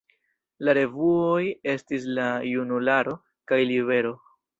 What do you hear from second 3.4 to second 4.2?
kaj "Libero".